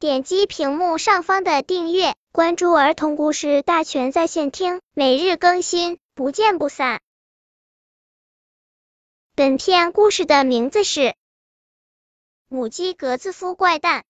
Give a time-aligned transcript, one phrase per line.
[0.00, 7.00] 点击屏幕上方的订阅，关注儿童故事大全在线听，每日更新，不见不散。
[9.34, 11.00] 本片故事的名字是
[12.46, 14.02] 《母鸡格子夫怪蛋》。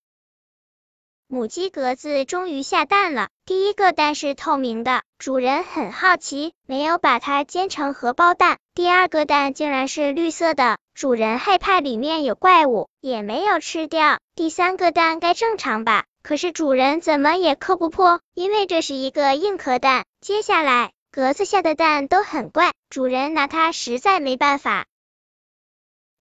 [1.31, 8.57] 母鸡格子终于下蛋了，第一个蛋是透明的，主人很好奇，没有把它煎成荷包蛋。
[8.75, 14.21] 第二个蛋竟然是绿色的，主人害怕里面有怪物，也没有吃掉。
[14.35, 20.07] 第三个蛋该正常吧，可是主人怎么也磕不破，因为这是一个硬壳蛋。
[20.23, 24.87] 接下来格子下的蛋都很怪，主人拿它实在没办法。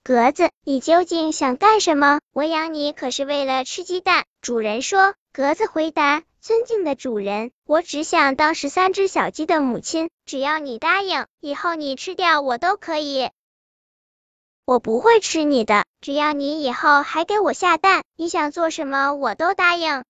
[0.08, 2.22] 格子，你究竟想干什么？
[2.32, 4.24] 我养你可是为了吃鸡蛋。
[4.40, 5.16] 主人说。
[5.34, 13.32] 格子回答：尊敬的主人，我只想当十三只小鸡的母亲，只要你答应，以后你吃掉我都可以。
[14.64, 20.06] 我不会吃你的，只要你以后还给我下蛋，你想做什么我都答应。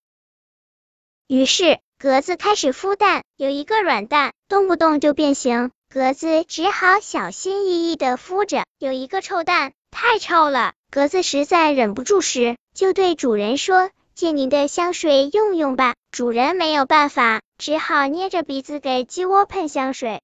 [1.25, 8.63] 于是格子开始孵蛋，有一个软蛋，动不动就变形，格子只好小心翼翼的孵着。
[8.77, 9.73] 有一个臭蛋。
[9.91, 20.21] 太臭了，格子实在忍不住时，就对主人说：“借您的香水用用吧。”主人没有办法，只好捏着鼻子给鸡窝喷香水。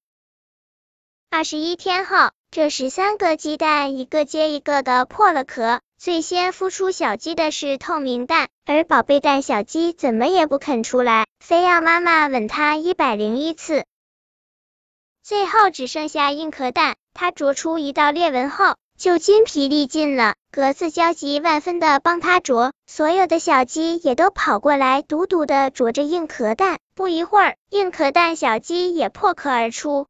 [1.30, 13.86] 二十一天后，这十三个鸡蛋一个接一个的破了壳，最先孵出小鸡的是透明蛋，而宝贝蛋小鸡怎么也不肯出来，非要妈妈吻它一百零一次。
[15.24, 18.76] 最后只剩下硬壳蛋，它啄出一道裂纹后。
[19.04, 26.80] 就筋疲力尽了，格子焦急万分的帮他啄，所有的小鸡也都跑过来，笃笃的啄着硬壳蛋。
[26.96, 30.08] 不一会儿，硬壳蛋小鸡也破壳而出，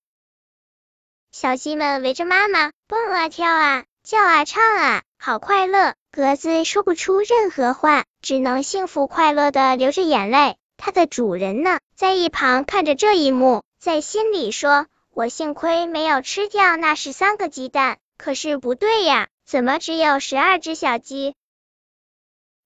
[1.31, 5.95] 小鸡们围着妈妈蹦啊跳啊，叫啊唱啊，好快乐。
[6.11, 10.55] 格子说不出任何话，只能幸福快乐的流着眼泪。
[10.77, 21.35] 它的主人呢，在一旁看着这一幕，在心里说：“我幸亏没有吃掉那十三个鸡蛋。”可是不对呀，怎么只有十二只小鸡？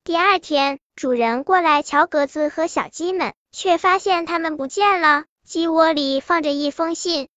[0.03, 5.25] 第二天，主人过来瞧格子和小鸡们，却发现它们不见了。
[5.43, 7.27] 鸡窝里放着一封信：“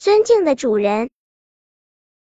[0.00, 1.10] 尊敬的主人。”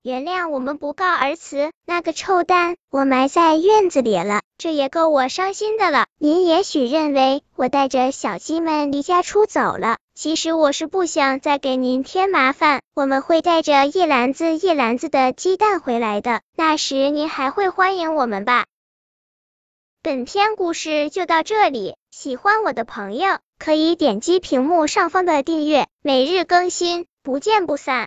[0.03, 6.06] 原谅我们不告而辞，那个臭蛋我埋在院子里了，这也够我伤心的了。
[6.19, 12.81] 您也许认为我带着小鸡们离家出走了，其实我是不想再给您添麻烦。
[12.94, 18.65] 我们会带着一篮子一篮子的鸡蛋回来的，那时您还会欢迎我们吧？
[20.03, 27.99] 本篇故事就到这里，喜欢我的朋友可以点击屏幕上方的订阅，每日更新，不见不散。